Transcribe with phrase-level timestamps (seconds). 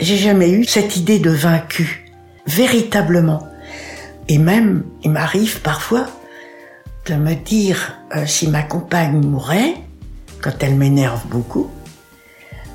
[0.00, 2.04] J'ai jamais eu cette idée de vaincu,
[2.46, 3.48] véritablement.
[4.28, 6.06] Et même, il m'arrive parfois
[7.06, 9.74] de me dire, euh, si ma compagne mourait,
[10.40, 11.68] quand elle m'énerve beaucoup,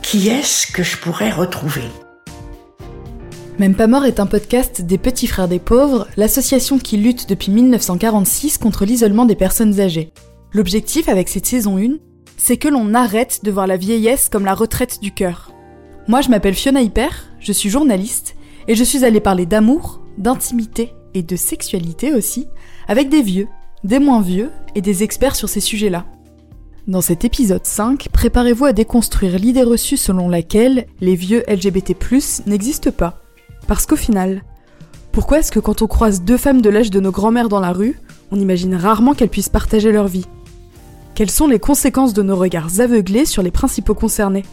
[0.01, 1.85] qui est-ce que je pourrais retrouver?
[3.57, 7.51] Même pas mort est un podcast des Petits Frères des Pauvres, l'association qui lutte depuis
[7.51, 10.11] 1946 contre l'isolement des personnes âgées.
[10.51, 11.99] L'objectif avec cette saison 1,
[12.35, 15.52] c'est que l'on arrête de voir la vieillesse comme la retraite du cœur.
[16.07, 18.35] Moi je m'appelle Fiona Hyper, je suis journaliste,
[18.67, 22.47] et je suis allée parler d'amour, d'intimité et de sexualité aussi,
[22.87, 23.47] avec des vieux,
[23.83, 26.05] des moins vieux et des experts sur ces sujets-là.
[26.87, 31.95] Dans cet épisode 5, préparez-vous à déconstruire l'idée reçue selon laquelle les vieux LGBT+,
[32.45, 33.21] n'existent pas.
[33.67, 34.43] Parce qu'au final,
[35.13, 37.71] pourquoi est-ce que quand on croise deux femmes de l'âge de nos grands-mères dans la
[37.71, 37.97] rue,
[38.31, 40.25] on imagine rarement qu'elles puissent partager leur vie?
[41.15, 44.43] Quelles sont les conséquences de nos regards aveuglés sur les principaux concernés?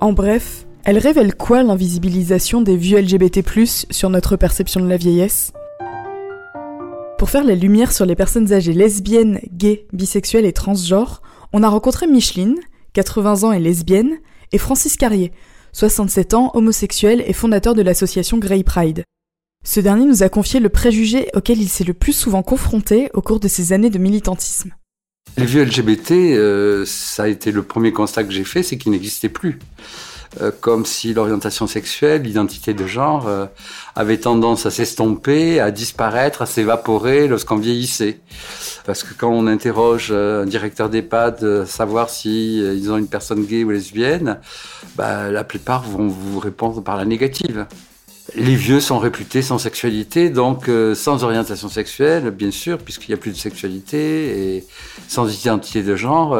[0.00, 3.42] En bref, elle révèle quoi l'invisibilisation des vieux LGBT+,
[3.90, 5.52] sur notre perception de la vieillesse?
[7.18, 11.20] Pour faire la lumière sur les personnes âgées lesbiennes, gays, bisexuelles et transgenres,
[11.52, 12.56] on a rencontré Micheline,
[12.92, 14.18] 80 ans et lesbienne,
[14.52, 15.32] et Francis Carrier,
[15.72, 19.04] 67 ans, homosexuel et fondateur de l'association Grey Pride.
[19.64, 23.20] Ce dernier nous a confié le préjugé auquel il s'est le plus souvent confronté au
[23.20, 24.72] cours de ses années de militantisme.
[25.36, 28.92] Les vieux LGBT, euh, ça a été le premier constat que j'ai fait, c'est qu'ils
[28.92, 29.58] n'existaient plus.
[30.42, 33.46] Euh, comme si l'orientation sexuelle, l'identité de genre euh,
[33.96, 38.20] avait tendance à s'estomper, à disparaître, à s'évaporer lorsqu'on vieillissait.
[38.84, 43.64] Parce que quand on interroge euh, un directeur d'EHPAD, savoir si ont une personne gay
[43.64, 44.38] ou lesbienne,
[44.96, 47.66] bah, la plupart vont vous répondre par la négative.
[48.34, 53.16] Les vieux sont réputés sans sexualité, donc sans orientation sexuelle, bien sûr, puisqu'il n'y a
[53.16, 54.66] plus de sexualité, et
[55.08, 56.36] sans identité de genre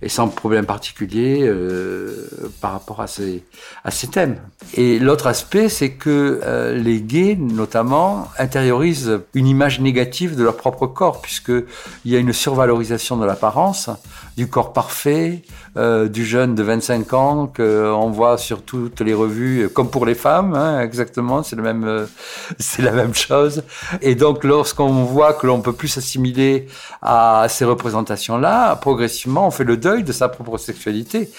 [0.00, 2.28] et sans problème particulier euh,
[2.60, 3.44] par rapport à ces,
[3.84, 4.36] à ces thèmes.
[4.74, 10.56] Et l'autre aspect, c'est que euh, les gays, notamment, intériorisent une image négative de leur
[10.56, 11.64] propre corps, puisqu'il
[12.04, 13.90] y a une survalorisation de l'apparence,
[14.38, 15.42] du corps parfait,
[15.76, 20.14] euh, du jeune de 25 ans qu'on voit sur toutes les revues, comme pour les
[20.14, 22.06] femmes, hein, exactement, c'est même, euh,
[22.60, 23.64] c'est la même chose.
[24.00, 26.68] Et donc, lorsqu'on voit que l'on peut plus s'assimiler
[27.02, 31.30] à ces représentations-là, progressivement, on fait le deuil de sa propre sexualité,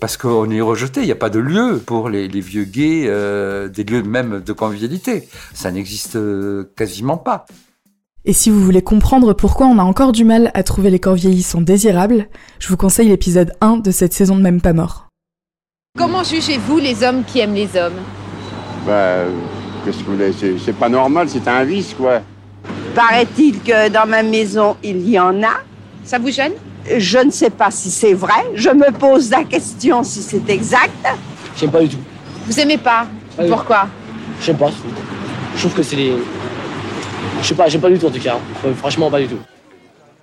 [0.00, 1.02] parce qu'on est rejeté.
[1.02, 4.40] Il n'y a pas de lieu pour les, les vieux gays, euh, des lieux même
[4.40, 5.28] de convivialité.
[5.52, 6.18] Ça n'existe
[6.76, 7.44] quasiment pas.
[8.28, 11.14] Et si vous voulez comprendre pourquoi on a encore du mal à trouver les corps
[11.14, 12.28] vieillissants désirables,
[12.58, 15.06] je vous conseille l'épisode 1 de cette saison de Même pas mort.
[15.96, 17.96] Comment jugez-vous les hommes qui aiment les hommes?
[18.86, 19.20] Bah,
[19.82, 20.34] qu'est-ce que vous voulez?
[20.62, 22.20] C'est pas normal, c'est un vice, quoi.
[22.94, 25.62] Paraît-il que dans ma maison, il y en a.
[26.04, 26.52] Ça vous gêne?
[26.98, 28.44] Je ne sais pas si c'est vrai.
[28.54, 31.06] Je me pose la question si c'est exact.
[31.56, 32.02] J'aime pas du tout.
[32.46, 33.06] Vous aimez pas?
[33.48, 33.88] Pourquoi?
[34.42, 34.70] J'aime pas.
[35.54, 36.12] Je trouve que c'est les
[37.40, 38.38] je sais pas, j'aime pas du tout en tout cas.
[38.64, 39.38] Euh, franchement, pas du tout.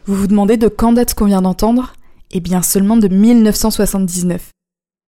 [0.05, 1.93] Vous vous demandez de quand date qu'on vient d'entendre?
[2.31, 4.51] Eh bien, seulement de 1979.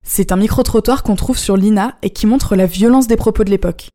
[0.05, 3.49] C'est un micro-trottoir qu'on trouve sur l'INA et qui montre la violence des propos de
[3.49, 3.89] l'époque.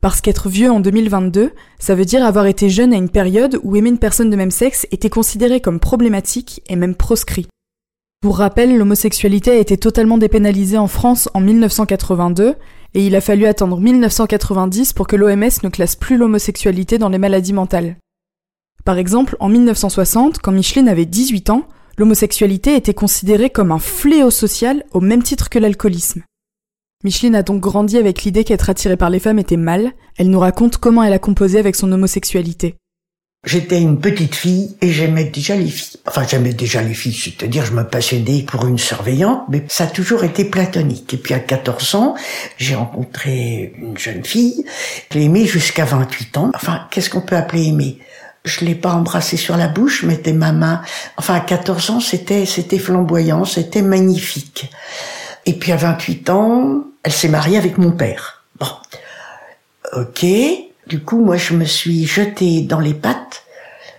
[0.00, 3.74] Parce qu'être vieux en 2022, ça veut dire avoir été jeune à une période où
[3.74, 7.48] aimer une personne de même sexe était considéré comme problématique et même proscrit.
[8.20, 12.56] Pour rappel, l'homosexualité a été totalement dépénalisée en France en 1982
[12.94, 17.18] et il a fallu attendre 1990 pour que l'OMS ne classe plus l'homosexualité dans les
[17.18, 17.96] maladies mentales.
[18.84, 24.32] Par exemple, en 1960, quand Micheline avait 18 ans, l'homosexualité était considérée comme un fléau
[24.32, 26.22] social au même titre que l'alcoolisme.
[27.04, 30.40] Micheline a donc grandi avec l'idée qu'être attirée par les femmes était mal, elle nous
[30.40, 32.74] raconte comment elle a composé avec son homosexualité.
[33.44, 36.00] J'étais une petite fille et j'aimais déjà les filles.
[36.06, 39.86] Enfin, j'aimais déjà les filles, c'est-à-dire je me passionnais pour une surveillante, mais ça a
[39.86, 41.14] toujours été platonique.
[41.14, 42.14] Et puis à 14 ans,
[42.56, 44.64] j'ai rencontré une jeune fille.
[45.10, 46.50] Je l'ai aimée jusqu'à 28 ans.
[46.54, 47.98] Enfin, qu'est-ce qu'on peut appeler aimer
[48.44, 50.80] je l'ai pas embrassée sur la bouche, je mettais ma main.
[51.18, 54.70] Enfin, à 14 ans, c'était, c'était flamboyant, c'était magnifique.
[55.44, 58.44] Et puis à 28 ans, elle s'est mariée avec mon père.
[58.58, 58.68] Bon.
[59.92, 60.24] Ok.
[60.88, 63.44] Du coup, moi, je me suis jetée dans les pattes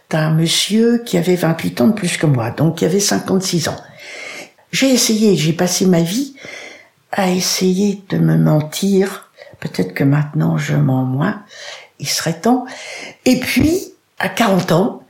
[0.10, 3.78] d'un monsieur qui avait 28 ans de plus que moi, donc qui avait 56 ans.
[4.72, 6.36] J'ai essayé, j'ai passé ma vie
[7.12, 9.30] à essayer de me mentir.
[9.60, 11.44] Peut-être que maintenant je mens moins.
[12.00, 12.66] Il serait temps.
[13.26, 15.04] Et puis, à 40 ans,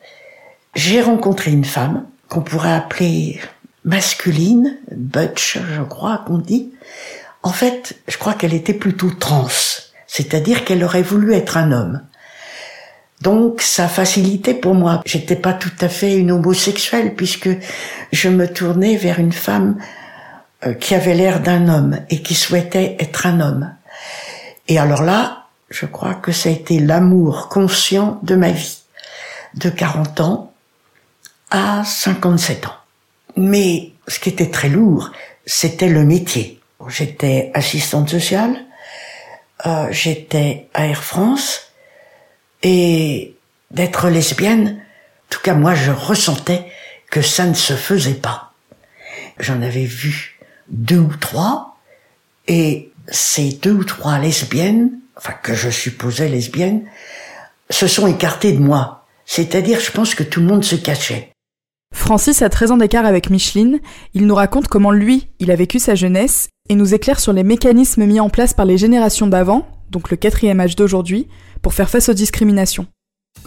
[0.75, 3.39] j'ai rencontré une femme qu'on pourrait appeler
[3.85, 6.73] masculine, butch, je crois qu'on dit.
[7.41, 9.47] En fait, je crois qu'elle était plutôt trans
[10.09, 12.01] c'est-à-dire qu'elle aurait voulu être un homme.
[13.21, 15.01] Donc ça facilitait pour moi.
[15.05, 17.49] J'étais pas tout à fait une homosexuelle puisque
[18.11, 19.77] je me tournais vers une femme
[20.65, 23.71] euh, qui avait l'air d'un homme et qui souhaitait être un homme.
[24.67, 28.79] Et alors là, je crois que ça a été l'amour conscient de ma vie,
[29.53, 30.53] de 40 ans
[31.51, 32.75] à 57 ans.
[33.37, 35.11] Mais ce qui était très lourd,
[35.45, 36.59] c'était le métier.
[36.87, 38.65] J'étais assistante sociale,
[39.65, 41.71] euh, j'étais à Air France,
[42.63, 43.35] et
[43.71, 46.65] d'être lesbienne, en tout cas moi je ressentais
[47.09, 48.53] que ça ne se faisait pas.
[49.39, 50.39] J'en avais vu
[50.69, 51.77] deux ou trois,
[52.47, 56.85] et ces deux ou trois lesbiennes, enfin que je supposais lesbiennes,
[57.69, 59.05] se sont écartées de moi.
[59.25, 61.31] C'est-à-dire, je pense que tout le monde se cachait.
[61.93, 63.79] Francis a 13 ans d'écart avec Micheline,
[64.13, 67.43] il nous raconte comment lui, il a vécu sa jeunesse et nous éclaire sur les
[67.43, 71.27] mécanismes mis en place par les générations d'avant, donc le quatrième âge d'aujourd'hui,
[71.61, 72.87] pour faire face aux discriminations.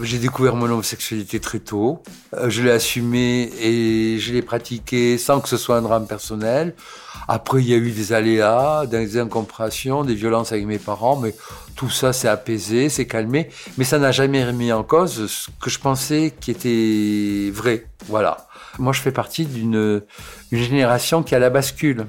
[0.01, 2.01] J'ai découvert mon homosexualité très tôt.
[2.33, 6.73] Euh, je l'ai assumé et je l'ai pratiqué sans que ce soit un drame personnel.
[7.27, 11.35] Après, il y a eu des aléas, des incompréhensions, des violences avec mes parents, mais
[11.75, 13.49] tout ça s'est apaisé, s'est calmé.
[13.77, 17.85] Mais ça n'a jamais remis en cause ce que je pensais qui était vrai.
[18.07, 18.47] Voilà.
[18.79, 20.01] Moi, je fais partie d'une
[20.51, 22.07] génération qui a la bascule.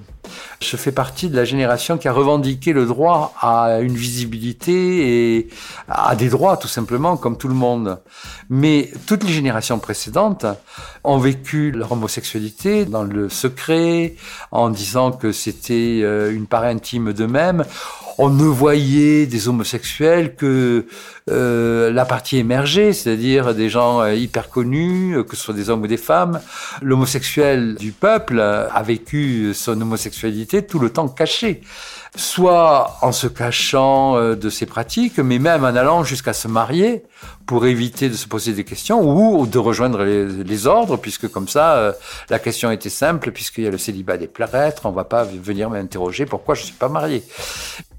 [0.60, 5.48] Je fais partie de la génération qui a revendiqué le droit à une visibilité et
[5.88, 7.98] à des droits, tout simplement, comme tout le monde.
[8.48, 10.46] Mais toutes les générations précédentes
[11.04, 14.14] ont vécu leur homosexualité dans le secret,
[14.50, 17.64] en disant que c'était euh, une part intime d'eux-mêmes
[18.18, 20.86] on ne voyait des homosexuels que
[21.30, 25.70] euh, la partie émergée, c'est-à-dire des gens euh, hyper connus, euh, que ce soit des
[25.70, 26.40] hommes ou des femmes.
[26.82, 31.62] L'homosexuel du peuple a vécu son homosexualité tout le temps caché
[32.16, 37.02] soit en se cachant de ses pratiques, mais même en allant jusqu'à se marier
[37.44, 41.92] pour éviter de se poser des questions ou de rejoindre les, ordres, puisque comme ça,
[42.30, 45.70] la question était simple, puisqu'il y a le célibat des prêtres, on va pas venir
[45.70, 47.24] m'interroger pourquoi je suis pas marié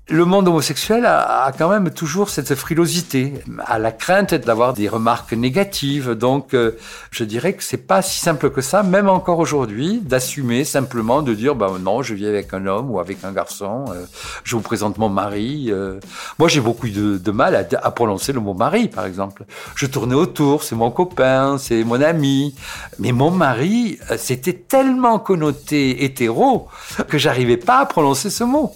[0.07, 3.33] le monde homosexuel a, quand même toujours cette frilosité,
[3.65, 6.11] à la crainte d'avoir des remarques négatives.
[6.11, 6.77] Donc, euh,
[7.09, 11.33] je dirais que c'est pas si simple que ça, même encore aujourd'hui, d'assumer simplement de
[11.33, 14.05] dire, bah non, je vis avec un homme ou avec un garçon, euh,
[14.43, 15.71] je vous présente mon mari.
[15.71, 15.99] Euh.
[16.37, 19.45] Moi, j'ai beaucoup de, mal à, à, prononcer le mot mari, par exemple.
[19.75, 22.53] Je tournais autour, c'est mon copain, c'est mon ami,
[22.99, 26.67] mais mon mari, c'était tellement connoté hétéro
[27.09, 28.75] que j'arrivais pas à prononcer ce mot.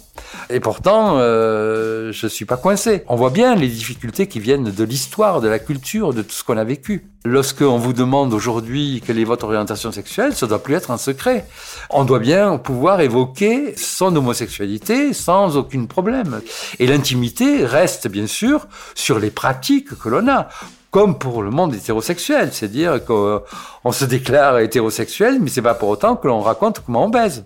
[0.50, 3.04] Et pourtant, euh, je suis pas coincé.
[3.08, 6.42] On voit bien les difficultés qui viennent de l'histoire, de la culture, de tout ce
[6.42, 7.06] qu'on a vécu.
[7.24, 11.46] Lorsqu'on vous demande aujourd'hui quelle est votre orientation sexuelle, ça doit plus être un secret.
[11.90, 16.40] On doit bien pouvoir évoquer son homosexualité sans aucun problème.
[16.78, 20.48] Et l'intimité reste bien sûr sur les pratiques que l'on a
[20.90, 26.16] comme pour le monde hétérosexuel, c'est-à-dire qu'on se déclare hétérosexuel, mais c'est pas pour autant
[26.16, 27.44] que l'on raconte comment on baise.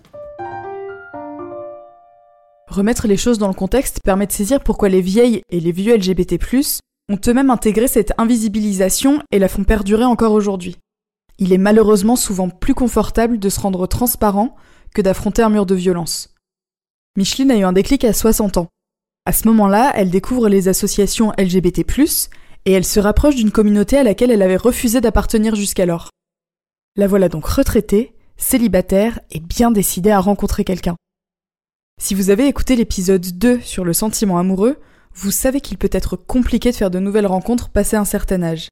[2.75, 5.95] Remettre les choses dans le contexte permet de saisir pourquoi les vieilles et les vieux
[5.95, 6.37] LGBT+,
[7.09, 10.75] ont eux-mêmes intégré cette invisibilisation et la font perdurer encore aujourd'hui.
[11.39, 14.57] Il est malheureusement souvent plus confortable de se rendre transparent
[14.93, 16.35] que d'affronter un mur de violence.
[17.15, 18.67] Micheline a eu un déclic à 60 ans.
[19.25, 21.85] À ce moment-là, elle découvre les associations LGBT+,
[22.65, 26.09] et elle se rapproche d'une communauté à laquelle elle avait refusé d'appartenir jusqu'alors.
[26.97, 30.97] La voilà donc retraitée, célibataire et bien décidée à rencontrer quelqu'un.
[31.97, 34.79] Si vous avez écouté l'épisode 2 sur le sentiment amoureux,
[35.13, 38.67] vous savez qu'il peut être compliqué de faire de nouvelles rencontres passé un certain âge.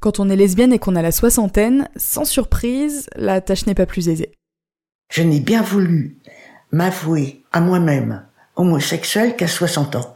[0.00, 3.86] Quand on est lesbienne et qu'on a la soixantaine, sans surprise, la tâche n'est pas
[3.86, 4.32] plus aisée.
[5.10, 6.18] Je n'ai bien voulu
[6.70, 10.14] m'avouer à moi-même homosexuel qu'à 60 ans.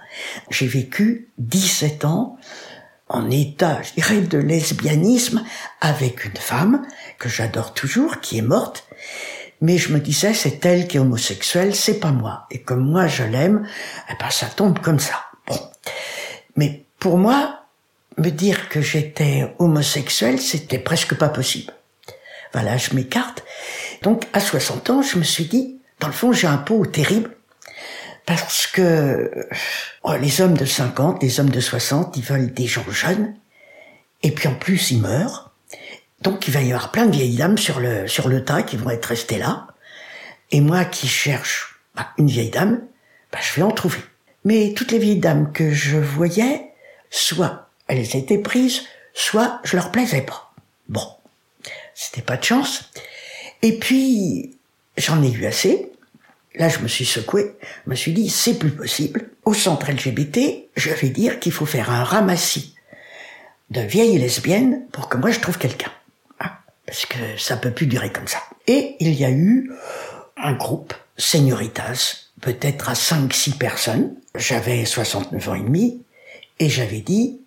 [0.51, 2.39] J'ai vécu 17 ans
[3.09, 5.45] en état, je dirais, de lesbianisme
[5.81, 6.87] avec une femme
[7.19, 8.89] que j'adore toujours, qui est morte,
[9.61, 12.47] mais je me disais c'est elle qui est homosexuelle, c'est pas moi.
[12.51, 13.67] Et comme moi je l'aime,
[14.11, 15.25] eh ben ça tombe comme ça.
[15.47, 15.59] Bon.
[16.57, 17.67] Mais pour moi,
[18.19, 21.73] me dire que j'étais homosexuelle, c'était presque pas possible.
[22.53, 23.45] Voilà, je m'écarte.
[24.03, 27.37] Donc à 60 ans, je me suis dit, dans le fond, j'ai un pot terrible
[28.25, 29.49] parce que
[30.03, 33.35] oh, les hommes de 50, les hommes de 60, ils veulent des gens jeunes
[34.23, 35.46] et puis en plus ils meurent.
[36.23, 38.77] Donc il va y avoir plein de vieilles dames sur le, sur le tas qui
[38.77, 39.69] vont être restées là.
[40.51, 42.81] Et moi qui cherche bah, une vieille dame,
[43.33, 44.01] bah, je vais en trouver.
[44.45, 46.71] Mais toutes les vieilles dames que je voyais,
[47.11, 48.83] soit elles étaient prises,
[49.13, 50.53] soit je leur plaisais pas.
[50.89, 51.07] Bon,
[51.95, 52.91] c'était pas de chance.
[53.63, 54.57] Et puis,
[54.97, 55.91] j'en ai eu assez.
[56.55, 57.57] Là, je me suis secoué.
[57.85, 59.31] Je me suis dit, c'est plus possible.
[59.45, 62.75] Au centre LGBT, je vais dire qu'il faut faire un ramassis
[63.71, 65.91] de vieilles lesbiennes pour que moi je trouve quelqu'un
[66.87, 68.39] parce que ça peut plus durer comme ça.
[68.67, 69.73] Et il y a eu
[70.37, 74.15] un groupe señoritas, peut-être à 5-6 personnes.
[74.35, 76.03] J'avais 69 ans et demi
[76.59, 77.41] et j'avais dit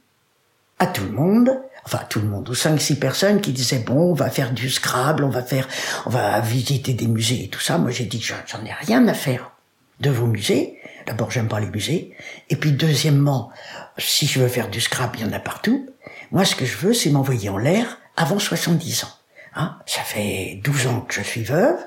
[0.80, 1.52] à tout le monde,
[1.86, 5.24] enfin tout le monde, ou 5-6 personnes qui disaient bon, on va faire du Scrabble,
[5.24, 5.68] on va faire,
[6.06, 7.78] on va visiter des musées et tout ça.
[7.78, 9.52] Moi j'ai dit j'en ai rien à faire
[10.00, 10.80] de vos musées.
[11.06, 12.14] D'abord j'aime pas les musées.
[12.50, 13.52] Et puis deuxièmement,
[13.98, 15.90] si je veux faire du Scrabble, il y en a partout.
[16.32, 19.19] Moi ce que je veux c'est m'envoyer en l'air avant 70 ans.
[19.56, 21.78] Hein ça fait 12 ans que je suis veuve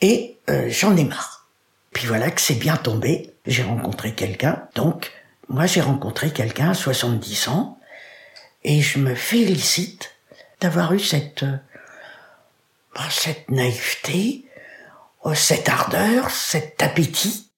[0.00, 1.48] et euh, j'en ai marre.
[1.92, 3.34] Puis voilà que c'est bien tombé.
[3.46, 4.68] J'ai rencontré quelqu'un.
[4.74, 5.12] Donc,
[5.48, 7.78] moi, j'ai rencontré quelqu'un à 70 ans.
[8.64, 10.12] Et je me félicite
[10.60, 11.56] d'avoir eu cette, euh,
[12.94, 14.44] bah, cette naïveté,
[15.26, 17.50] euh, cette ardeur, cet appétit.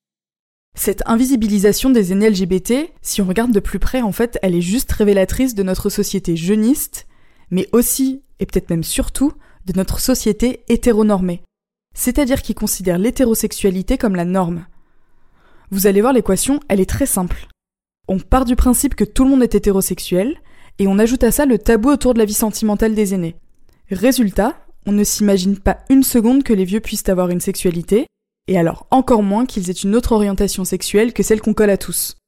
[0.75, 4.61] Cette invisibilisation des aînés LGBT, si on regarde de plus près, en fait, elle est
[4.61, 7.06] juste révélatrice de notre société jeuniste,
[7.50, 9.33] mais aussi, et peut-être même surtout,
[9.66, 11.43] de notre société hétéronormée
[11.97, 14.66] c'est-à-dire qui considère l'hétérosexualité comme la norme.
[15.71, 17.49] Vous allez voir l'équation, elle est très simple.
[18.07, 20.37] On part du principe que tout le monde est hétérosexuel,
[20.78, 23.35] et on ajoute à ça le tabou autour de la vie sentimentale des aînés.
[23.90, 28.07] Résultat, on ne s'imagine pas une seconde que les vieux puissent avoir une sexualité,
[28.47, 31.78] et alors encore moins qu'ils aient une autre orientation sexuelle que celle qu'on colle à
[31.78, 32.19] tous.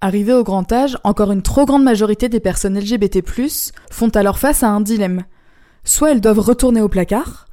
[0.00, 3.20] Arrivés au grand âge, encore une trop grande majorité des personnes LGBT+,
[3.90, 5.24] font alors face à un dilemme.
[5.82, 7.46] Soit elles doivent retourner au placard,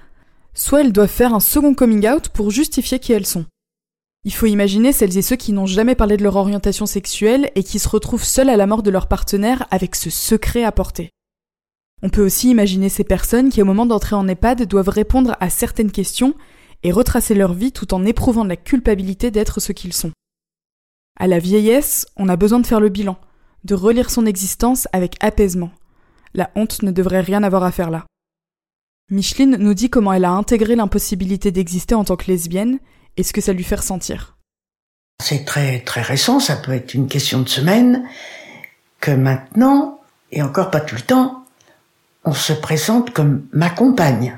[0.53, 3.45] soit elles doivent faire un second coming out pour justifier qui elles sont.
[4.25, 7.63] Il faut imaginer celles et ceux qui n'ont jamais parlé de leur orientation sexuelle et
[7.63, 11.09] qui se retrouvent seuls à la mort de leur partenaire avec ce secret à porter.
[12.03, 15.49] On peut aussi imaginer ces personnes qui au moment d'entrer en EHPAD doivent répondre à
[15.49, 16.35] certaines questions
[16.83, 20.11] et retracer leur vie tout en éprouvant la culpabilité d'être ce qu'ils sont.
[21.17, 23.17] À la vieillesse, on a besoin de faire le bilan,
[23.63, 25.71] de relire son existence avec apaisement.
[26.33, 28.05] La honte ne devrait rien avoir à faire là.
[29.09, 32.79] Micheline nous dit comment elle a intégré l'impossibilité d'exister en tant que lesbienne
[33.17, 34.35] et ce que ça lui fait ressentir.
[35.23, 38.07] C'est très très récent, ça peut être une question de semaine,
[38.99, 41.45] que maintenant, et encore pas tout le temps,
[42.25, 44.37] on se présente comme ma compagne.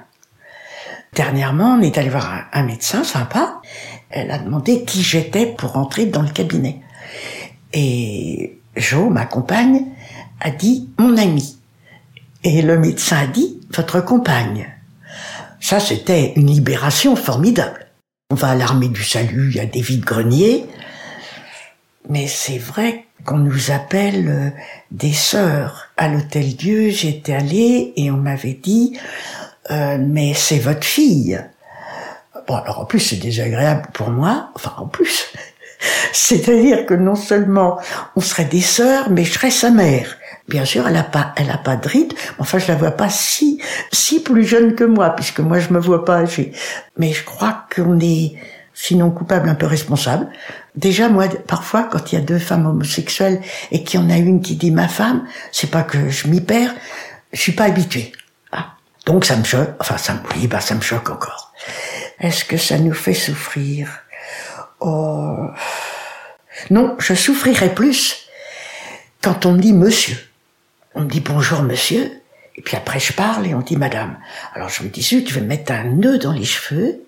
[1.13, 3.62] Dernièrement, on est allé voir un, médecin sympa.
[4.10, 6.82] Elle a demandé qui j'étais pour entrer dans le cabinet.
[7.74, 9.86] Et Jo, ma compagne,
[10.40, 11.58] a dit mon ami.
[12.44, 14.68] Et le médecin a dit, votre compagne.
[15.60, 17.88] Ça, c'était une libération formidable.
[18.30, 20.66] On va à l'armée du salut, il y a des vides-greniers.
[22.10, 24.50] Mais c'est vrai qu'on nous appelle euh,
[24.92, 25.90] des sœurs.
[25.98, 28.98] À l'hôtel Dieu, j'étais allée et on m'avait dit,
[29.72, 31.42] euh, mais c'est votre fille.
[32.48, 34.51] Bon, alors en plus, c'est désagréable pour moi.
[34.56, 35.34] Enfin, en plus.
[36.13, 37.80] C'est-à-dire que non seulement
[38.16, 40.18] on serait des sœurs, mais je serais sa mère.
[40.48, 42.13] Bien sûr, elle a pas, elle a pas de ride.
[42.39, 43.62] Enfin, je la vois pas si,
[43.92, 46.54] si plus jeune que moi, puisque moi je me vois pas âgée.
[46.98, 48.36] Mais je crois qu'on est,
[48.74, 50.27] sinon coupable, un peu responsable.
[50.75, 54.18] Déjà, moi, parfois, quand il y a deux femmes homosexuelles et qu'il y en a
[54.18, 56.74] une qui dit ma femme, c'est pas que je m'y perds,
[57.34, 58.13] je suis pas habituée.
[58.54, 58.68] Ah.
[59.06, 59.72] Donc ça me choque.
[59.82, 61.51] Enfin, ça me, oui, bah ça me choque encore.
[62.20, 63.90] Est-ce que ça nous fait souffrir?
[64.80, 65.48] Oh.
[66.70, 68.28] Non, je souffrirais plus
[69.22, 70.18] quand on me dit monsieur.
[70.96, 72.12] On me dit bonjour monsieur,
[72.56, 74.18] et puis après je parle et on dit madame.
[74.56, 77.04] Alors je me dis, tu veux mettre un nœud dans les cheveux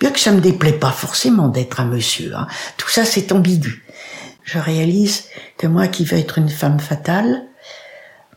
[0.00, 2.48] Bien que ça me déplaît pas forcément d'être un monsieur, hein.
[2.76, 3.84] tout ça c'est ambigu.
[4.42, 7.44] Je réalise que moi qui veux être une femme fatale,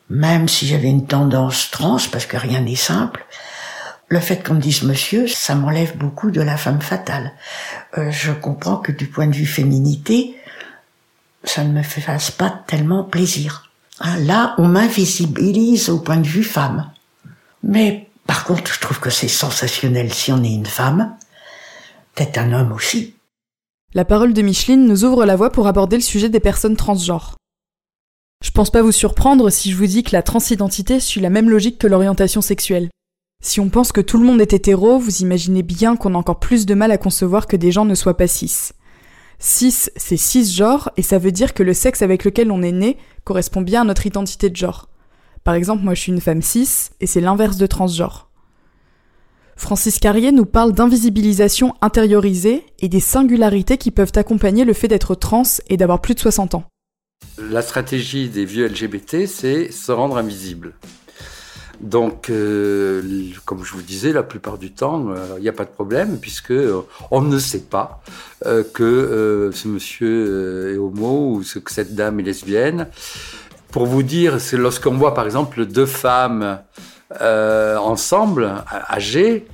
[0.10, 3.26] même si j'avais une tendance trans, parce que rien n'est simple,
[4.10, 7.32] le fait qu'on me dise monsieur, ça m'enlève beaucoup de la femme fatale.
[7.98, 10.36] Euh, je comprends que du point de vue féminité,
[11.44, 13.72] ça ne me fasse pas tellement plaisir.
[14.00, 16.92] Ah, là, on m'invisibilise au point de vue femme.
[17.64, 21.16] Mais par contre, je trouve que c'est sensationnel si on est une femme,
[22.16, 23.16] peut-être un homme aussi.
[23.94, 27.36] La parole de Micheline nous ouvre la voie pour aborder le sujet des personnes transgenres.
[28.44, 31.50] Je pense pas vous surprendre si je vous dis que la transidentité suit la même
[31.50, 32.90] logique que l'orientation sexuelle.
[33.42, 36.40] Si on pense que tout le monde est hétéro, vous imaginez bien qu'on a encore
[36.40, 38.72] plus de mal à concevoir que des gens ne soient pas cis.
[39.40, 42.98] Cis, c'est cisgenre, et ça veut dire que le sexe avec lequel on est né
[43.24, 44.90] correspond bien à notre identité de genre.
[45.46, 48.30] Par exemple, moi je suis une femme cis, et c'est l'inverse de transgenre.
[49.56, 55.16] Francis Carrier nous parle d'invisibilisation intériorisée et des singularités qui peuvent accompagner le fait d'être
[55.16, 56.66] trans et d'avoir plus de 60 ans.
[57.38, 60.76] La stratégie des vieux LGBT, c'est se rendre invisible.
[61.82, 63.02] Donc, euh,
[63.46, 66.18] comme je vous disais, la plupart du temps, euh, il n'y a pas de problème
[66.20, 68.02] puisque euh, on ne sait pas
[68.74, 72.88] que ce monsieur est homo ou que cette dame est lesbienne.
[73.72, 76.60] Pour vous dire, c'est lorsqu'on voit par exemple deux femmes
[77.20, 79.46] ensemble, âgées,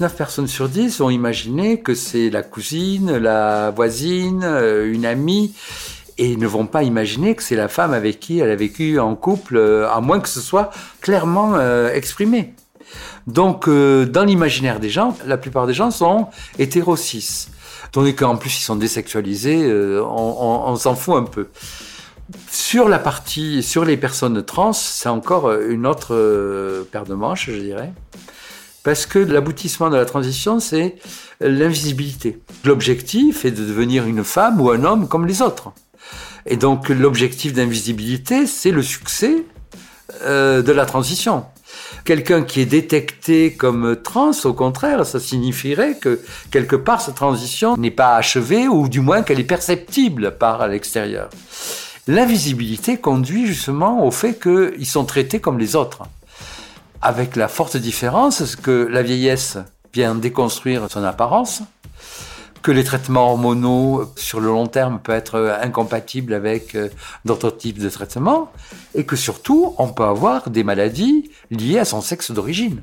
[0.00, 5.54] 9 personnes sur 10 ont imaginé que c'est la cousine, la voisine, une amie,
[6.18, 9.14] et ne vont pas imaginer que c'est la femme avec qui elle a vécu en
[9.14, 10.70] couple, euh, à moins que ce soit
[11.00, 12.54] clairement euh, exprimé.
[13.26, 17.48] Donc, dans l'imaginaire des gens, la plupart des gens sont hétéro-cis.
[17.92, 19.70] Tandis qu'en plus, ils sont désexualisés,
[20.02, 21.48] on s'en fout un peu.
[22.50, 27.60] Sur la partie, sur les personnes trans, c'est encore une autre paire de manches, je
[27.60, 27.92] dirais.
[28.88, 30.96] Parce que l'aboutissement de la transition, c'est
[31.40, 32.40] l'invisibilité.
[32.64, 35.72] L'objectif est de devenir une femme ou un homme comme les autres.
[36.46, 39.44] Et donc l'objectif d'invisibilité, c'est le succès
[40.22, 41.44] euh, de la transition.
[42.04, 47.76] Quelqu'un qui est détecté comme trans, au contraire, ça signifierait que quelque part cette transition
[47.76, 51.28] n'est pas achevée ou du moins qu'elle est perceptible par l'extérieur.
[52.06, 56.04] L'invisibilité conduit justement au fait qu'ils sont traités comme les autres
[57.02, 59.58] avec la forte différence que la vieillesse
[59.92, 61.62] vient déconstruire son apparence,
[62.62, 66.88] que les traitements hormonaux sur le long terme peuvent être incompatibles avec euh,
[67.24, 68.50] d'autres types de traitements,
[68.94, 72.82] et que surtout on peut avoir des maladies liées à son sexe d'origine.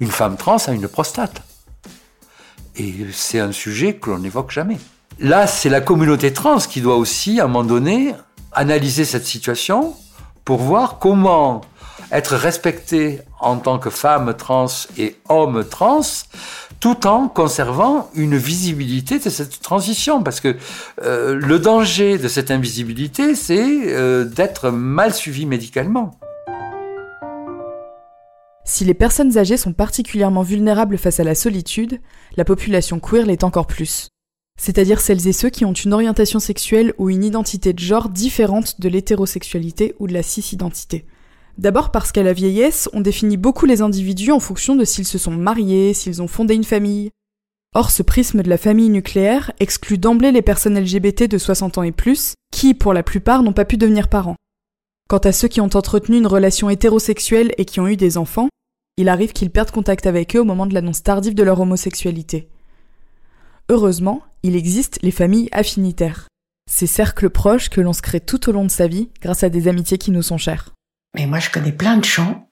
[0.00, 1.42] Une femme trans a une prostate.
[2.76, 4.78] Et c'est un sujet que l'on n'évoque jamais.
[5.18, 8.14] Là, c'est la communauté trans qui doit aussi, à un moment donné,
[8.52, 9.94] analyser cette situation
[10.44, 11.62] pour voir comment
[12.12, 14.66] être respecté en tant que femme trans
[14.98, 16.00] et homme trans,
[16.80, 20.22] tout en conservant une visibilité de cette transition.
[20.22, 20.56] Parce que
[21.02, 26.12] euh, le danger de cette invisibilité, c'est euh, d'être mal suivi médicalement.
[28.64, 32.00] Si les personnes âgées sont particulièrement vulnérables face à la solitude,
[32.36, 34.08] la population queer l'est encore plus.
[34.58, 38.80] C'est-à-dire celles et ceux qui ont une orientation sexuelle ou une identité de genre différente
[38.80, 41.04] de l'hétérosexualité ou de la cis-identité.
[41.58, 45.16] D'abord parce qu'à la vieillesse, on définit beaucoup les individus en fonction de s'ils se
[45.16, 47.10] sont mariés, s'ils ont fondé une famille.
[47.74, 51.82] Or, ce prisme de la famille nucléaire exclut d'emblée les personnes LGBT de 60 ans
[51.82, 54.36] et plus, qui, pour la plupart, n'ont pas pu devenir parents.
[55.08, 58.48] Quant à ceux qui ont entretenu une relation hétérosexuelle et qui ont eu des enfants,
[58.98, 62.48] il arrive qu'ils perdent contact avec eux au moment de l'annonce tardive de leur homosexualité.
[63.68, 66.28] Heureusement, il existe les familles affinitaires.
[66.70, 69.48] Ces cercles proches que l'on se crée tout au long de sa vie grâce à
[69.48, 70.75] des amitiés qui nous sont chères.
[71.16, 72.48] Mais moi, je connais plein de gens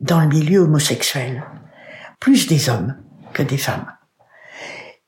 [0.00, 1.44] dans le milieu homosexuel.
[2.18, 3.00] Plus des hommes
[3.32, 3.86] que des femmes.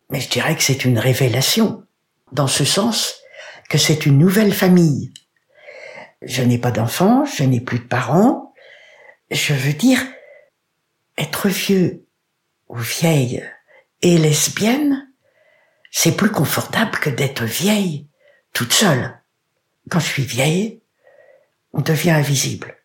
[0.08, 1.84] Mais je dirais que c'est une révélation.
[2.30, 3.16] Dans ce sens
[3.68, 5.12] que c'est une nouvelle famille.
[6.22, 8.54] Je n'ai pas d'enfants, je n'ai plus de parents.
[9.32, 10.00] Je veux dire,
[11.18, 12.06] être vieux
[12.68, 13.44] ou vieille
[14.00, 15.08] et lesbienne,
[15.90, 18.08] c'est plus confortable que d'être vieille
[18.52, 19.20] toute seule.
[19.90, 20.82] Quand je suis vieille,
[21.72, 22.76] on devient invisible.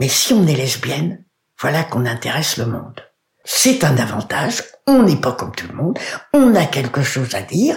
[0.00, 1.24] Mais si on est lesbienne,
[1.60, 3.02] voilà qu'on intéresse le monde.
[3.44, 5.98] C'est un avantage, on n'est pas comme tout le monde,
[6.32, 7.76] on a quelque chose à dire,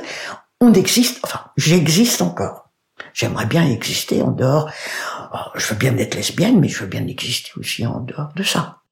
[0.62, 2.70] on existe, enfin, j'existe encore.
[3.14, 4.72] J'aimerais bien exister en dehors.
[5.34, 8.44] Oh, je veux bien être lesbienne, mais je veux bien exister aussi en dehors de
[8.44, 8.84] ça.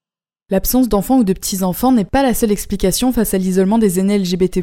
[0.50, 4.18] L'absence d'enfants ou de petits-enfants n'est pas la seule explication face à l'isolement des aînés
[4.18, 4.62] LGBT+.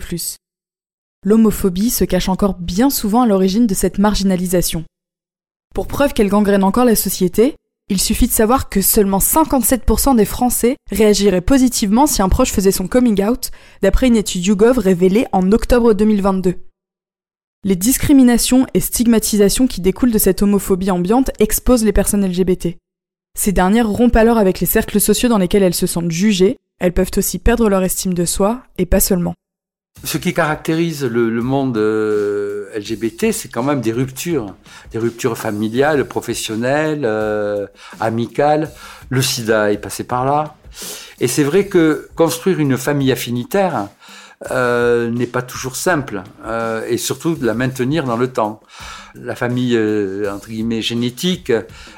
[1.24, 4.86] L'homophobie se cache encore bien souvent à l'origine de cette marginalisation.
[5.74, 7.56] Pour preuve qu'elle gangrène encore la société,
[7.90, 12.72] il suffit de savoir que seulement 57% des Français réagiraient positivement si un proche faisait
[12.72, 13.50] son coming out,
[13.82, 16.56] d'après une étude YouGov révélée en octobre 2022.
[17.66, 22.78] Les discriminations et stigmatisations qui découlent de cette homophobie ambiante exposent les personnes LGBT.
[23.38, 26.94] Ces dernières rompent alors avec les cercles sociaux dans lesquels elles se sentent jugées, elles
[26.94, 29.34] peuvent aussi perdre leur estime de soi, et pas seulement.
[30.04, 34.56] Ce qui caractérise le, monde euh, LGBT, c'est quand même des ruptures,
[34.92, 37.68] des ruptures familiales, professionnelles, euh,
[38.00, 38.72] amicales.
[39.10, 40.56] Le sida est passé par là.
[41.20, 43.90] Et c'est vrai que construire une famille affinitaire
[44.52, 46.24] euh, n'est pas toujours simple,
[46.88, 48.62] et surtout de la maintenir dans le temps.
[49.16, 49.78] La famille
[50.30, 51.52] entre guillemets génétique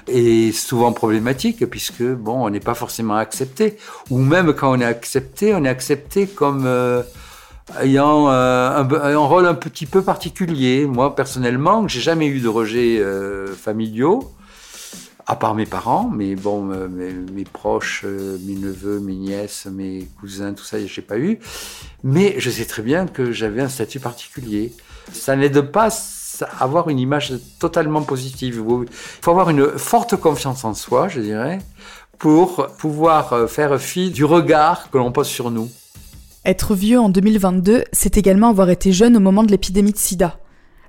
[0.07, 3.77] est souvent problématique puisque bon, on n'est pas forcément accepté,
[4.09, 6.65] ou même quand on est accepté, on est accepté comme
[7.79, 10.85] ayant euh, un, rôle un petit peu particulier.
[10.85, 14.31] Moi, personnellement, j'ai jamais eu de rejets euh, familiaux,
[15.27, 20.53] à part mes parents, mais bon, euh, mes, proches, mes neveux, mes nièces, mes cousins,
[20.53, 21.39] tout ça, j'ai pas eu.
[22.03, 24.73] Mais je sais très bien que j'avais un statut particulier.
[25.13, 25.89] Ça n'aide pas
[26.41, 28.63] à avoir une image totalement positive.
[28.67, 28.85] Il
[29.21, 31.59] faut avoir une forte confiance en soi, je dirais,
[32.17, 35.69] pour pouvoir faire fi du regard que l'on pose sur nous.
[36.43, 40.39] Être vieux en 2022, c'est également avoir été jeune au moment de l'épidémie de sida.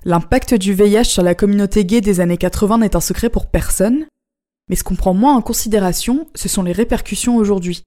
[0.03, 4.07] L'impact du VIH sur la communauté gay des années 80 n'est un secret pour personne,
[4.67, 7.83] mais ce qu'on prend moins en considération, ce sont les répercussions aujourd'hui.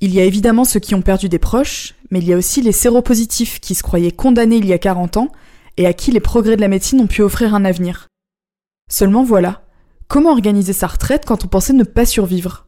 [0.00, 2.60] Il y a évidemment ceux qui ont perdu des proches, mais il y a aussi
[2.60, 5.32] les séropositifs qui se croyaient condamnés il y a 40 ans
[5.78, 8.08] et à qui les progrès de la médecine ont pu offrir un avenir.
[8.90, 9.64] Seulement voilà,
[10.06, 12.67] comment organiser sa retraite quand on pensait ne pas survivre?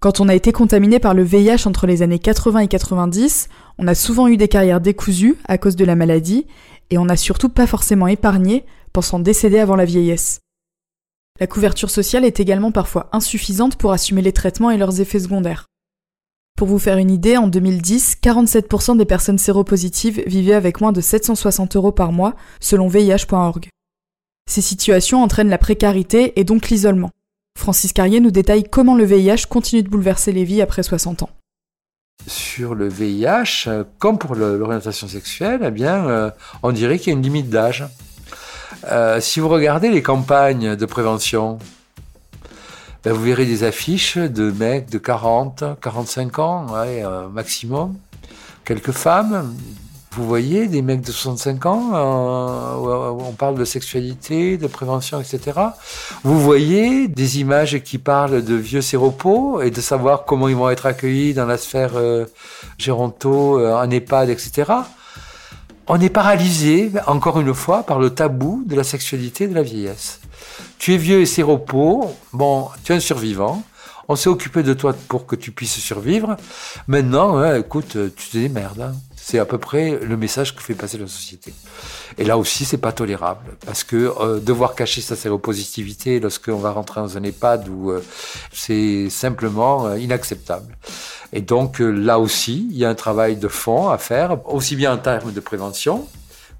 [0.00, 3.86] Quand on a été contaminé par le VIH entre les années 80 et 90, on
[3.86, 6.46] a souvent eu des carrières décousues à cause de la maladie,
[6.88, 10.40] et on n'a surtout pas forcément épargné, pensant décéder avant la vieillesse.
[11.38, 15.66] La couverture sociale est également parfois insuffisante pour assumer les traitements et leurs effets secondaires.
[16.56, 21.02] Pour vous faire une idée, en 2010, 47% des personnes séropositives vivaient avec moins de
[21.02, 23.68] 760 euros par mois, selon VIH.org.
[24.50, 27.10] Ces situations entraînent la précarité et donc l'isolement.
[27.58, 31.30] Francis Carrier nous détaille comment le VIH continue de bouleverser les vies après 60 ans.
[32.26, 36.30] Sur le VIH, comme pour l'orientation sexuelle, eh bien, euh,
[36.62, 37.84] on dirait qu'il y a une limite d'âge.
[38.90, 41.58] Euh, si vous regardez les campagnes de prévention,
[43.04, 47.96] ben, vous verrez des affiches de mecs de 40, 45 ans, euh, maximum.
[48.64, 49.54] Quelques femmes.
[50.12, 55.60] Vous voyez des mecs de 65 ans, euh, on parle de sexualité, de prévention, etc.
[56.24, 60.68] Vous voyez des images qui parlent de vieux séropos et de savoir comment ils vont
[60.68, 62.26] être accueillis dans la sphère euh,
[62.76, 64.72] géronto, en EHPAD, etc.
[65.86, 69.62] On est paralysé, encore une fois, par le tabou de la sexualité et de la
[69.62, 70.20] vieillesse.
[70.78, 73.62] Tu es vieux et séropos, bon, tu es un survivant,
[74.08, 76.36] on s'est occupé de toi pour que tu puisses survivre.
[76.88, 78.80] Maintenant, écoute, tu te démerdes.
[78.80, 78.94] Hein.
[79.22, 81.52] C'est à peu près le message que fait passer la société.
[82.18, 86.72] Et là aussi, c'est pas tolérable parce que euh, devoir cacher sa séropositivité lorsqu'on va
[86.72, 88.00] rentrer dans un EHPAD euh,
[88.52, 90.76] c'est simplement euh, inacceptable.
[91.32, 94.94] Et donc là aussi, il y a un travail de fond à faire, aussi bien
[94.94, 96.08] en termes de prévention,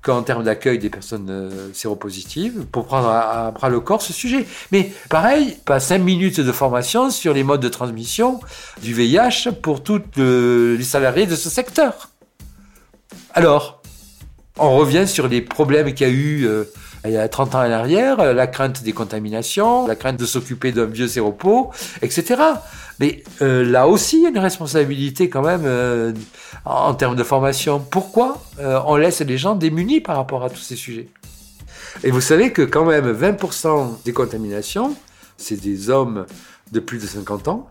[0.03, 4.47] qu'en termes d'accueil des personnes séropositives, pour prendre à, bras le corps ce sujet.
[4.71, 8.39] Mais pareil, pas cinq minutes de formation sur les modes de transmission
[8.81, 12.11] du VIH pour tous les salariés de ce secteur.
[13.35, 13.83] Alors,
[14.59, 16.65] on revient sur les problèmes qu'il y a eu euh,
[17.05, 20.73] il y a 30 ans en arrière, la crainte des contaminations, la crainte de s'occuper
[20.73, 21.71] d'un vieux séropos,
[22.03, 22.43] etc.
[22.99, 26.13] Mais euh, là aussi, il y a une responsabilité quand même euh,
[26.67, 27.81] en termes de formation.
[27.81, 31.09] Pourquoi euh, on laisse les gens démunis par rapport à tous ces sujets?
[32.05, 34.95] Et vous savez que quand même 20% des contaminations,
[35.39, 36.27] c'est des hommes
[36.71, 37.71] de plus de 50 ans.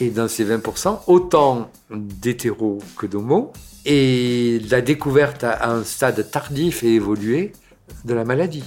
[0.00, 3.52] Et dans ces 20%, autant d'hétéros que d'homos.
[3.84, 7.52] Et la découverte à un stade tardif et évolué
[8.04, 8.64] de la maladie.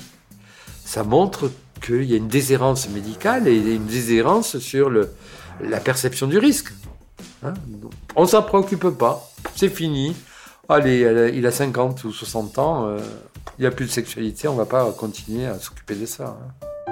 [0.84, 1.51] Ça montre
[1.82, 6.73] qu'il y a une déshérence médicale et une déshérence sur la perception du risque.
[7.43, 7.54] Hein?
[8.15, 10.15] On s'en préoccupe pas, c'est fini.
[10.67, 12.97] Allez, il a 50 ou 60 ans, euh,
[13.60, 16.38] il n'y a plus de sexualité, on ne va pas continuer à s'occuper de ça.
[16.41, 16.91] Hein.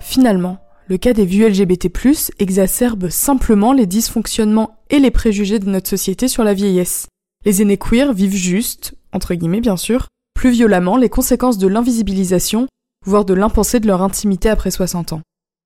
[0.00, 1.90] Finalement, le cas des vieux LGBT+,
[2.38, 7.06] exacerbe simplement les dysfonctionnements et les préjugés de notre société sur la vieillesse.
[7.44, 12.68] Les aînés queer vivent juste, entre guillemets bien sûr, plus violemment les conséquences de l'invisibilisation
[13.04, 15.22] voire de l'impensé de leur intimité après 60 ans.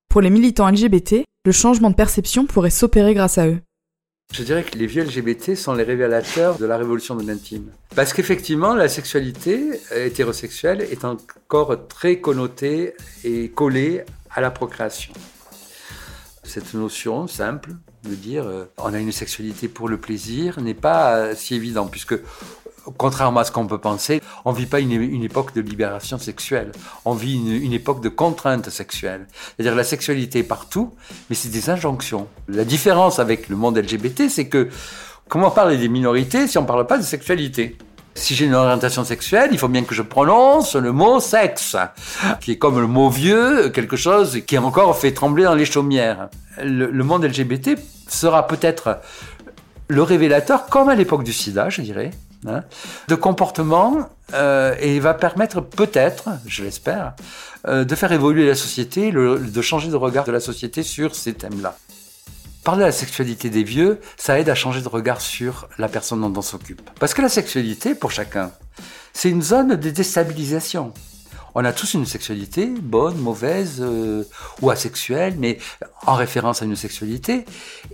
[0.08, 3.60] Pour les militants LGBT, le changement de perception pourrait s'opérer grâce à eux.
[4.32, 7.70] Je dirais que les vieux LGBT sont les révélateurs de la révolution de l'intime.
[7.94, 15.12] Parce qu'effectivement, la sexualité hétérosexuelle est encore très connotée et collée à la procréation.
[16.44, 17.70] Cette notion simple
[18.04, 21.86] de dire euh, on a une sexualité pour le plaisir n'est pas euh, si évident,
[21.86, 22.14] puisque
[22.96, 26.72] contrairement à ce qu'on peut penser, on ne vit pas une, époque de libération sexuelle.
[27.04, 29.26] On vit une, époque de contrainte sexuelle.
[29.56, 30.92] C'est-à-dire la sexualité est partout,
[31.30, 32.26] mais c'est des injonctions.
[32.48, 34.68] La différence avec le monde LGBT, c'est que
[35.28, 37.76] comment parler des minorités si on ne parle pas de sexualité?
[38.14, 41.76] Si j'ai une orientation sexuelle, il faut bien que je prononce le mot sexe,
[42.40, 46.28] qui est comme le mot vieux, quelque chose qui encore fait trembler dans les chaumières.
[46.62, 49.00] le monde LGBT sera peut-être
[49.88, 52.10] le révélateur, comme à l'époque du sida, je dirais,
[52.44, 52.64] Hein,
[53.06, 57.14] de comportement euh, et va permettre peut-être, je l'espère,
[57.68, 61.34] euh, de faire évoluer la société, de changer de regard de la société sur ces
[61.34, 61.76] thèmes-là.
[62.64, 66.20] Parler de la sexualité des vieux, ça aide à changer de regard sur la personne
[66.20, 66.80] dont on s'occupe.
[67.00, 68.52] Parce que la sexualité, pour chacun,
[69.12, 70.92] c'est une zone de déstabilisation.
[71.56, 74.22] On a tous une sexualité, bonne, mauvaise euh,
[74.60, 75.58] ou asexuelle, mais
[76.06, 77.44] en référence à une sexualité.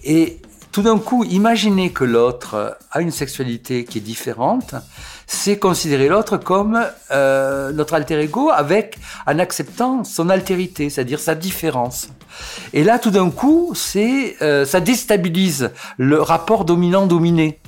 [0.05, 4.75] Et tout d'un coup, imaginer que l'autre a une sexualité qui est différente,
[5.29, 11.35] c'est considérer l'autre comme euh, notre alter ego avec en acceptant son altérité, c'est-à-dire sa
[11.35, 12.09] différence.
[12.73, 17.61] Et là, tout d'un coup, c'est euh, ça déstabilise le rapport dominant-dominé.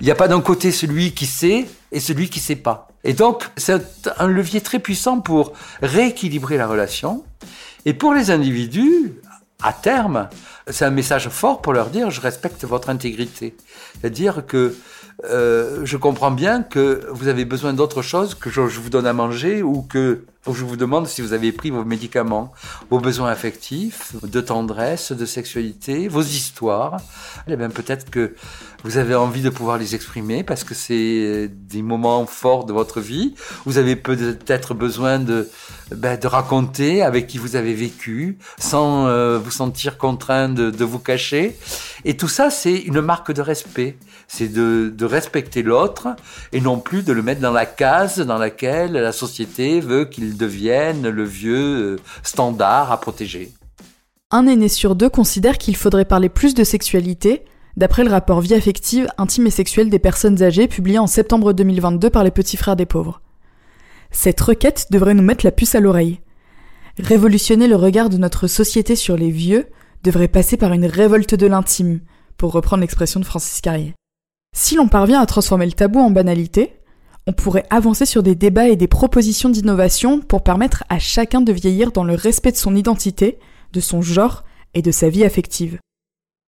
[0.00, 2.88] Il n'y a pas d'un côté celui qui sait et celui qui sait pas.
[3.04, 7.24] Et donc, c'est un levier très puissant pour rééquilibrer la relation.
[7.86, 9.14] Et pour les individus,
[9.62, 10.28] à terme,
[10.68, 13.56] c'est un message fort pour leur dire je respecte votre intégrité.
[13.98, 14.76] C'est-à-dire que
[15.24, 19.12] euh, je comprends bien que vous avez besoin d'autre chose que je, vous donne à
[19.12, 22.52] manger ou que je vous demande si vous avez pris vos médicaments,
[22.90, 26.98] vos besoins affectifs, de tendresse, de sexualité, vos histoires.
[27.48, 28.34] Eh bien, peut-être que
[28.84, 33.00] vous avez envie de pouvoir les exprimer parce que c'est des moments forts de votre
[33.00, 33.34] vie.
[33.66, 35.48] Vous avez peut-être besoin de,
[35.94, 40.84] ben, de raconter avec qui vous avez vécu sans euh, vous sentir contraint de, de
[40.84, 41.58] vous cacher.
[42.04, 43.98] Et tout ça, c'est une marque de respect
[44.28, 46.08] c'est de, de, respecter l'autre
[46.52, 50.27] et non plus de le mettre dans la case dans laquelle la société veut qu'il
[50.36, 53.52] devienne le vieux euh, standard à protéger.
[54.30, 57.44] Un aîné sur deux considère qu'il faudrait parler plus de sexualité,
[57.76, 62.10] d'après le rapport Vie affective, intime et sexuelle des personnes âgées publié en septembre 2022
[62.10, 63.22] par les Petits Frères des Pauvres.
[64.10, 66.20] Cette requête devrait nous mettre la puce à l'oreille.
[66.98, 69.66] Révolutionner le regard de notre société sur les vieux
[70.02, 72.00] devrait passer par une révolte de l'intime,
[72.36, 73.94] pour reprendre l'expression de Francis Carrier.
[74.54, 76.77] Si l'on parvient à transformer le tabou en banalité,
[77.28, 81.52] on pourrait avancer sur des débats et des propositions d'innovation pour permettre à chacun de
[81.52, 83.38] vieillir dans le respect de son identité,
[83.74, 85.78] de son genre et de sa vie affective.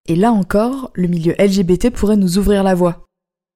[0.06, 3.06] Et là encore, le milieu LGBT pourrait nous ouvrir la voie.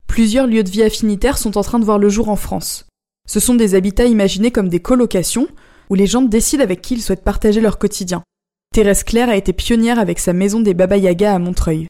[0.09, 2.87] Plusieurs lieux de vie affinitaires sont en train de voir le jour en France.
[3.29, 5.47] Ce sont des habitats imaginés comme des colocations
[5.91, 8.25] où les gens décident avec qui ils souhaitent partager leur quotidien.
[8.75, 11.87] Thérèse Claire a été pionnière avec sa maison des Baba Yaga à Montreuil.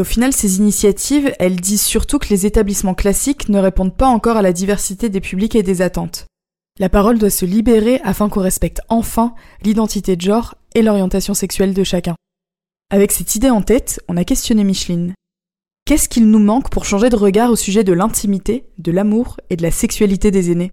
[0.00, 4.06] Et au final, ces initiatives, elles disent surtout que les établissements classiques ne répondent pas
[4.06, 6.24] encore à la diversité des publics et des attentes.
[6.78, 11.74] La parole doit se libérer afin qu'on respecte enfin l'identité de genre et l'orientation sexuelle
[11.74, 12.16] de chacun.
[12.88, 15.12] Avec cette idée en tête, on a questionné Micheline.
[15.84, 19.56] Qu'est-ce qu'il nous manque pour changer de regard au sujet de l'intimité, de l'amour et
[19.56, 20.70] de la sexualité des aînés?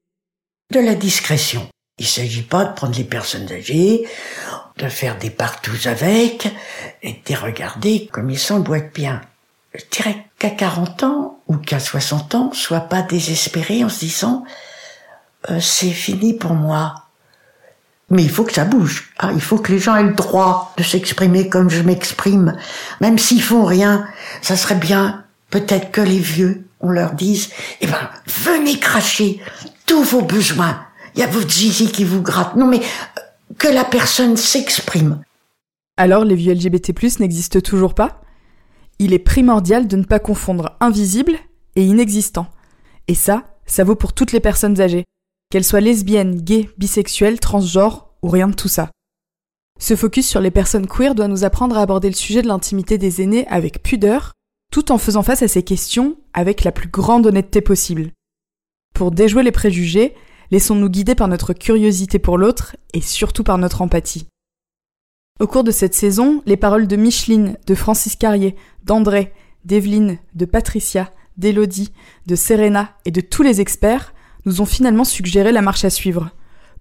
[0.73, 1.67] De la discrétion.
[1.99, 4.07] Il ne s'agit pas de prendre les personnes âgées,
[4.77, 6.47] de faire des partous avec
[7.01, 9.21] et de les regarder comme ils s'emboîtent bien.
[9.73, 14.43] Je dirais qu'à 40 ans ou qu'à 60 ans, soit pas désespéré en se disant
[15.49, 16.95] euh, c'est fini pour moi.
[18.10, 19.12] Mais il faut que ça bouge.
[19.17, 22.57] Ah, il faut que les gens aient le droit de s'exprimer comme je m'exprime.
[23.01, 24.07] Même s'ils font rien,
[24.41, 27.49] ça serait bien peut-être que les vieux, on leur dise,
[27.81, 29.41] eh ben, venez cracher
[29.86, 30.87] tous vos besoins.
[31.17, 32.56] Il y a votre zizi qui vous gratte.
[32.56, 32.80] Non mais
[33.58, 35.23] que la personne s'exprime.
[35.97, 38.21] Alors les vieux LGBT+ n'existent toujours pas?
[38.99, 41.34] Il est primordial de ne pas confondre invisible
[41.75, 42.45] et inexistant.
[43.08, 45.06] Et ça, ça vaut pour toutes les personnes âgées,
[45.49, 48.91] qu'elles soient lesbiennes, gays, bisexuelles, transgenres ou rien de tout ça.
[49.80, 52.99] Ce focus sur les personnes queer doit nous apprendre à aborder le sujet de l'intimité
[52.99, 54.34] des aînés avec pudeur,
[54.71, 58.12] tout en faisant face à ces questions avec la plus grande honnêteté possible.
[58.93, 60.15] Pour déjouer les préjugés,
[60.51, 64.27] Laissons-nous guider par notre curiosité pour l'autre et surtout par notre empathie.
[65.39, 69.33] Au cours de cette saison, les paroles de Micheline, de Francis Carrier, d'André,
[69.65, 71.91] d'Evelyne, de Patricia, d'Élodie,
[72.25, 74.13] de Serena et de tous les experts
[74.45, 76.31] nous ont finalement suggéré la marche à suivre.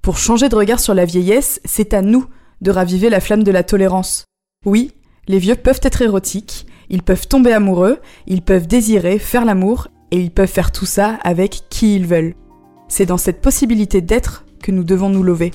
[0.01, 2.27] Pour changer de regard sur la vieillesse, c'est à nous
[2.61, 4.25] de raviver la flamme de la tolérance.
[4.65, 4.93] Oui,
[5.27, 10.21] les vieux peuvent être érotiques, ils peuvent tomber amoureux, ils peuvent désirer, faire l'amour, et
[10.21, 12.35] ils peuvent faire tout ça avec qui ils veulent.
[12.89, 15.53] C'est dans cette possibilité d'être que nous devons nous lever.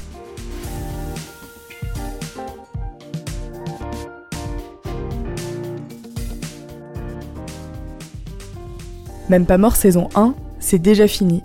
[9.30, 11.42] Même pas mort saison 1, c'est déjà fini.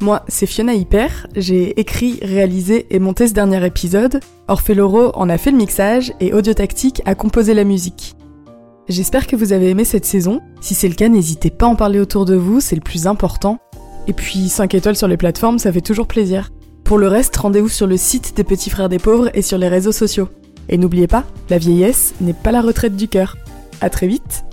[0.00, 4.20] Moi, c'est Fiona Hyper, j'ai écrit, réalisé et monté ce dernier épisode.
[4.48, 8.14] Orphée en a fait le mixage et Audio Tactique a composé la musique.
[8.88, 10.40] J'espère que vous avez aimé cette saison.
[10.60, 13.06] Si c'est le cas, n'hésitez pas à en parler autour de vous, c'est le plus
[13.06, 13.58] important.
[14.06, 16.50] Et puis 5 étoiles sur les plateformes, ça fait toujours plaisir.
[16.84, 19.68] Pour le reste, rendez-vous sur le site des Petits Frères des Pauvres et sur les
[19.68, 20.28] réseaux sociaux.
[20.68, 23.36] Et n'oubliez pas, la vieillesse n'est pas la retraite du cœur.
[23.80, 24.44] À très vite